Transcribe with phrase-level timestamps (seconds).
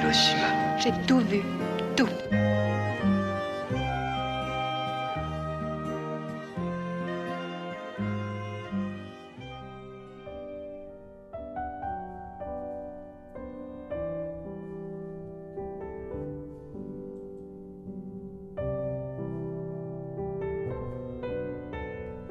[0.00, 0.78] Hiroshima.
[0.78, 1.42] J'ai tout vu.
[1.94, 2.08] Tout.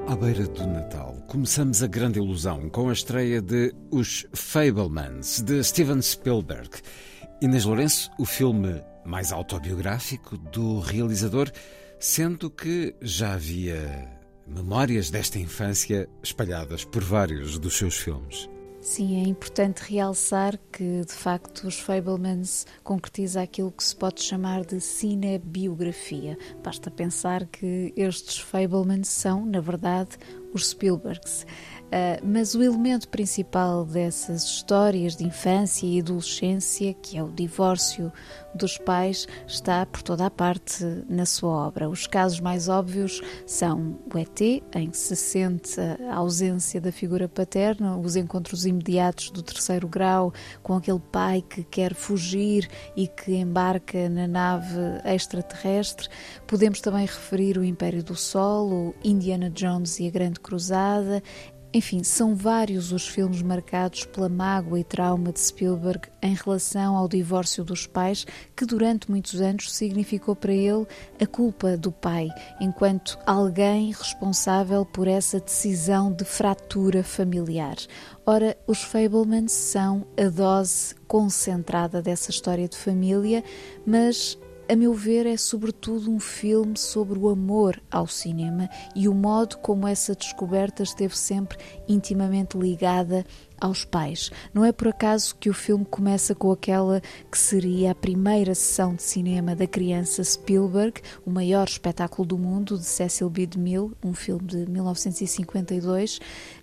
[0.08, 5.62] À beira do Natal, começamos a grande ilusão com a estreia de Os Fablemans, de
[5.62, 6.70] Steven Spielberg.
[7.42, 11.50] Inês Lourenço, o filme mais autobiográfico do realizador,
[11.98, 14.06] sendo que já havia
[14.46, 18.46] memórias desta infância espalhadas por vários dos seus filmes.
[18.82, 24.64] Sim, é importante realçar que, de facto, os Fablemans concretiza aquilo que se pode chamar
[24.64, 26.38] de cinebiografia.
[26.62, 30.18] Basta pensar que estes Fablemans são, na verdade,
[30.52, 31.46] os Spielbergs.
[31.90, 38.12] Uh, mas o elemento principal dessas histórias de infância e adolescência, que é o divórcio
[38.54, 41.88] dos pais, está por toda a parte na sua obra.
[41.88, 44.40] Os casos mais óbvios são o ET,
[44.72, 50.32] em que se sente a ausência da figura paterna, os encontros imediatos do terceiro grau
[50.62, 56.08] com aquele pai que quer fugir e que embarca na nave extraterrestre.
[56.46, 61.20] Podemos também referir o Império do Sol, o Indiana Jones e a Grande Cruzada.
[61.72, 67.06] Enfim, são vários os filmes marcados pela mágoa e trauma de Spielberg em relação ao
[67.06, 68.26] divórcio dos pais,
[68.56, 70.84] que durante muitos anos significou para ele
[71.20, 72.28] a culpa do pai,
[72.60, 77.76] enquanto alguém responsável por essa decisão de fratura familiar.
[78.26, 83.44] Ora, os Fablemans são a dose concentrada dessa história de família,
[83.86, 84.36] mas
[84.70, 89.58] a meu ver, é sobretudo um filme sobre o amor ao cinema e o modo
[89.58, 91.58] como essa descoberta esteve sempre
[91.88, 93.26] intimamente ligada
[93.60, 94.30] aos pais.
[94.54, 98.94] Não é por acaso que o filme começa com aquela que seria a primeira sessão
[98.94, 103.46] de cinema da criança Spielberg, o maior espetáculo do mundo, de Cecil B.
[103.46, 106.20] DeMille, um filme de 1952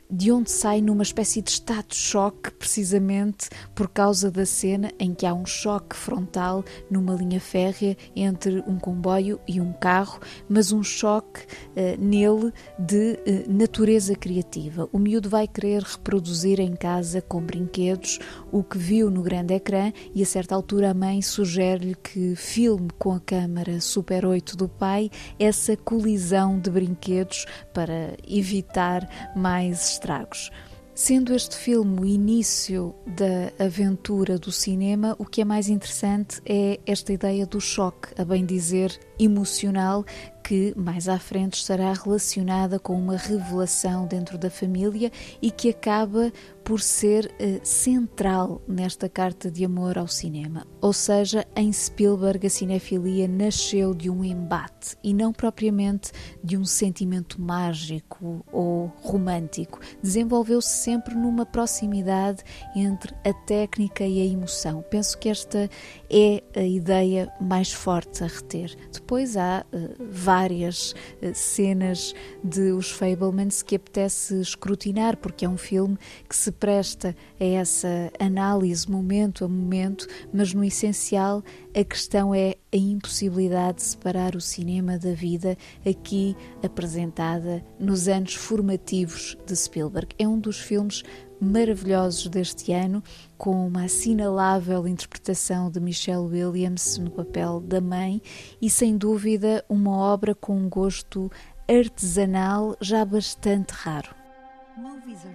[0.09, 5.13] de onde sai numa espécie de estado de choque, precisamente por causa da cena em
[5.13, 10.72] que há um choque frontal numa linha férrea entre um comboio e um carro, mas
[10.72, 14.88] um choque uh, nele de uh, natureza criativa.
[14.91, 18.19] O miúdo vai querer reproduzir em casa com brinquedos
[18.51, 22.90] o que viu no grande ecrã e a certa altura a mãe sugere-lhe que filme
[22.97, 30.52] com a câmara Super 8 do pai essa colisão de brinquedos para evitar mais estragos.
[30.94, 36.80] Sendo este filme o início da aventura do cinema, o que é mais interessante é
[36.88, 40.05] esta ideia do choque, a bem dizer emocional,
[40.47, 45.11] que mais à frente estará relacionada com uma revelação dentro da família
[45.41, 46.31] e que acaba
[46.63, 50.66] por ser uh, central nesta carta de amor ao cinema.
[50.81, 56.11] Ou seja, em Spielberg a cinefilia nasceu de um embate e não propriamente
[56.41, 59.79] de um sentimento mágico ou romântico.
[60.01, 62.41] Desenvolveu-se sempre numa proximidade
[62.73, 64.81] entre a técnica e a emoção.
[64.89, 65.69] Penso que esta
[66.09, 68.75] é a ideia mais forte a reter.
[69.07, 72.13] Depois há uh, várias uh, cenas
[72.44, 75.97] de Os Fablemans que apetece escrutinar, porque é um filme
[76.28, 81.41] que se presta a essa análise momento a momento, mas no essencial
[81.73, 85.57] a questão é a impossibilidade de separar o cinema da vida,
[85.88, 90.09] aqui apresentada nos anos formativos de Spielberg.
[90.20, 91.02] É um dos filmes
[91.39, 93.03] maravilhosos deste ano,
[93.37, 98.22] com uma assinalável interpretação de Michelle Williams no papel da mãe
[98.61, 101.31] e, sem dúvida, uma obra com um gosto
[101.67, 104.16] artesanal já bastante raro.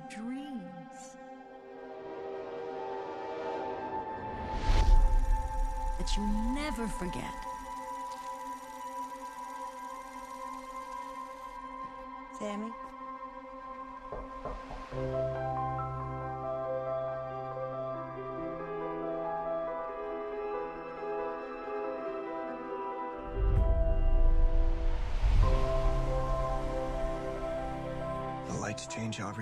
[0.08, 0.52] Dreams.
[6.14, 7.24] You never forget.
[12.38, 12.91] Sammy?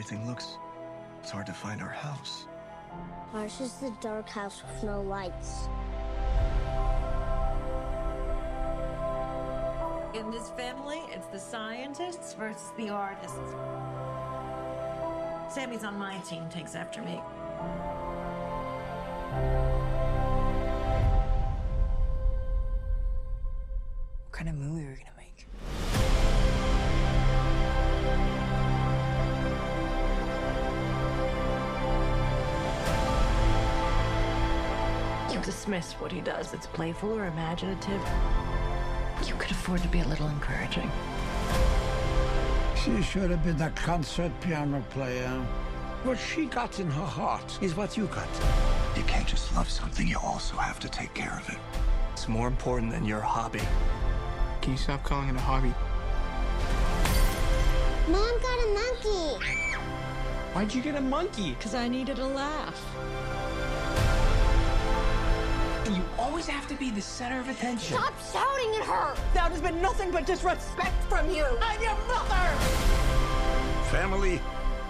[0.01, 0.57] Everything looks.
[1.21, 2.47] It's hard to find our house.
[3.35, 5.69] Ours is the dark house with no lights.
[10.15, 13.37] In this family, it's the scientists versus the artists.
[15.51, 17.21] Sammy's on my team, takes after me.
[35.33, 38.01] You dismiss what he does that's playful or imaginative.
[39.27, 40.91] You could afford to be a little encouraging.
[42.75, 45.29] She should have been a concert piano player.
[46.03, 48.29] What she got in her heart is what you got.
[48.97, 51.59] You can't just love something, you also have to take care of it.
[52.13, 53.63] It's more important than your hobby.
[54.63, 55.73] Can you stop calling it a hobby?
[58.11, 59.45] Mom got a monkey.
[60.55, 61.51] Why'd you get a monkey?
[61.51, 62.83] Because I needed a laugh.
[66.31, 67.97] You always have to be the center of attention.
[67.97, 69.17] Stop shouting at her.
[69.35, 71.45] That has been nothing but disrespect from you.
[71.61, 72.57] I'm your mother.
[73.91, 74.41] Family,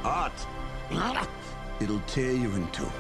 [0.04, 0.34] art.
[1.80, 2.92] It'll tear you in two.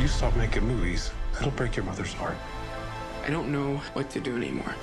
[0.00, 2.36] You stop making movies, it'll break your mother's heart.
[3.24, 4.74] I don't know what to do anymore.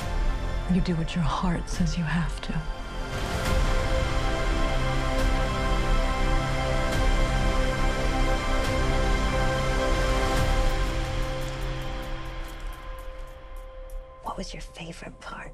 [0.73, 2.53] You do what your heart says you have to.
[14.39, 15.53] Was your favorite part?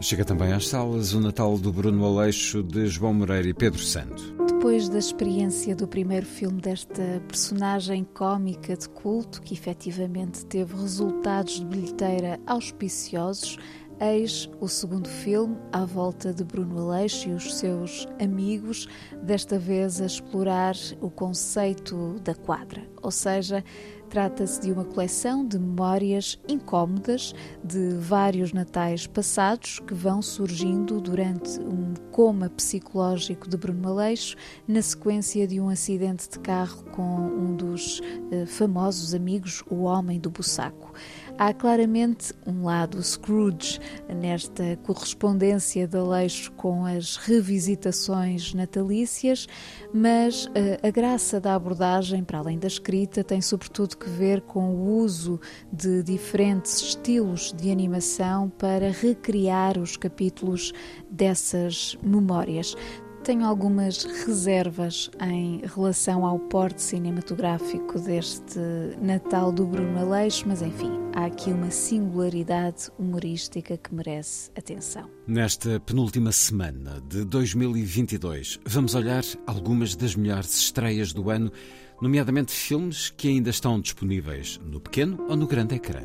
[0.00, 4.36] Chega também às salas o Natal do Bruno Aleixo de João Moreira e Pedro Santo.
[4.46, 11.58] Depois da experiência do primeiro filme desta personagem cómica de culto, que efetivamente teve resultados
[11.58, 13.58] de bilheteira auspiciosos,
[14.00, 18.88] eis o segundo filme à volta de Bruno Aleixo e os seus amigos,
[19.22, 23.64] desta vez a explorar o conceito da quadra, ou seja,
[24.12, 27.34] Trata-se de uma coleção de memórias incómodas
[27.64, 34.36] de vários natais passados que vão surgindo durante um coma psicológico de Bruno Maleixo
[34.68, 40.20] na sequência de um acidente de carro com um dos eh, famosos amigos, o Homem
[40.20, 40.92] do Bussaco.
[41.38, 49.48] Há claramente um lado Scrooge nesta correspondência de Aleixo com as revisitações natalícias,
[49.92, 50.50] mas uh,
[50.82, 55.40] a graça da abordagem, para além da escrita, tem sobretudo que ver com o uso
[55.72, 60.72] de diferentes estilos de animação para recriar os capítulos
[61.10, 62.76] dessas memórias.
[63.24, 68.58] Tenho algumas reservas em relação ao porte cinematográfico deste
[69.00, 75.08] Natal do Bruno Aleixo, mas enfim, há aqui uma singularidade humorística que merece atenção.
[75.24, 81.52] Nesta penúltima semana de 2022, vamos olhar algumas das melhores estreias do ano,
[82.00, 86.02] nomeadamente filmes que ainda estão disponíveis no pequeno ou no grande ecrã.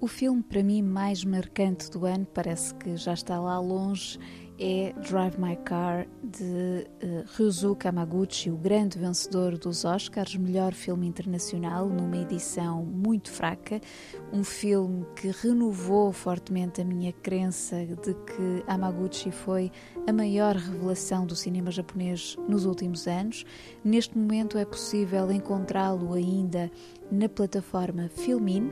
[0.00, 4.18] O filme para mim mais marcante do ano parece que já está lá longe
[4.58, 11.06] é Drive My Car de uh, Ryuzo Kamaguchi, o grande vencedor dos Oscars, melhor filme
[11.06, 13.80] internacional, numa edição muito fraca.
[14.32, 19.70] Um filme que renovou fortemente a minha crença de que Amaguchi foi
[20.06, 23.44] a maior revelação do cinema japonês nos últimos anos.
[23.84, 26.70] Neste momento é possível encontrá-lo ainda
[27.10, 28.70] na plataforma Filmin.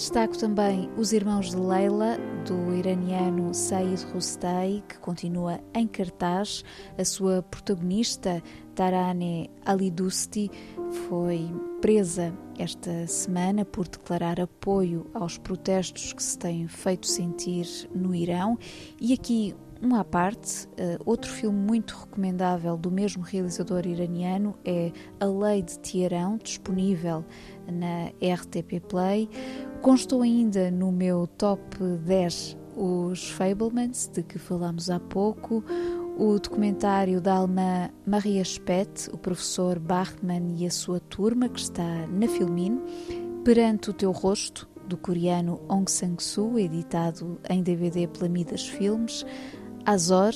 [0.00, 2.16] Destaco também Os Irmãos de Leila,
[2.46, 6.64] do iraniano Said Rustai, que continua em cartaz.
[6.96, 8.42] A sua protagonista,
[8.74, 10.50] Tarane Alidusti,
[11.06, 11.52] foi
[11.82, 18.58] presa esta semana por declarar apoio aos protestos que se têm feito sentir no Irão.
[18.98, 24.92] E aqui uma à parte, uh, outro filme muito recomendável do mesmo realizador iraniano é
[25.18, 27.24] A Lei de Teherão, disponível
[27.66, 29.28] na RTP Play.
[29.80, 35.64] Constou ainda no meu top 10 os Fablemans, de que falamos há pouco,
[36.18, 42.06] o documentário da alemã Maria Spett, o professor Bachmann e a sua turma, que está
[42.08, 42.80] na Filmin,
[43.44, 49.24] Perante o Teu Rosto, do coreano Ong Sang-soo, editado em DVD pela Midas Filmes,
[49.84, 50.32] Azor,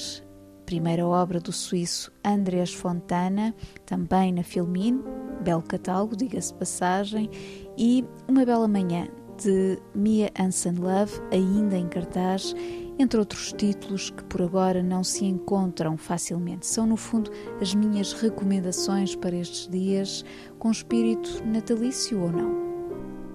[0.64, 5.02] primeira obra do suíço Andreas Fontana, também na Filmin,
[5.42, 7.30] belo catálogo, diga-se passagem,
[7.76, 9.08] e Uma Bela Manhã,
[9.42, 12.54] de Mia Hansen Love, ainda em cartaz,
[12.98, 16.66] entre outros títulos que por agora não se encontram facilmente.
[16.66, 20.24] São, no fundo, as minhas recomendações para estes dias,
[20.58, 22.64] com espírito natalício ou não.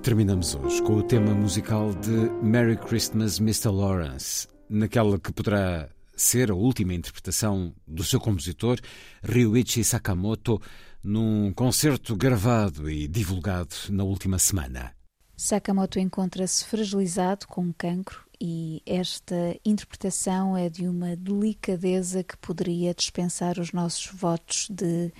[0.01, 3.67] Terminamos hoje com o tema musical de Merry Christmas, Mr.
[3.69, 5.89] Lawrence, naquela que poderá
[6.21, 8.79] ser a última interpretação do seu compositor,
[9.23, 10.61] Ryuichi Sakamoto,
[11.03, 14.93] num concerto gravado e divulgado na última semana.
[15.37, 22.93] Sakamoto encontra-se fragilizado com um cancro e esta interpretação é de uma delicadeza que poderia
[22.93, 25.13] dispensar os nossos votos de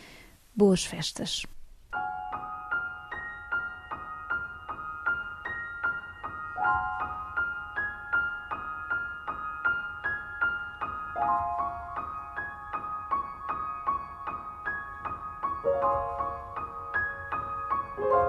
[0.54, 1.44] boas festas.
[15.82, 15.94] Thank
[18.00, 18.29] you.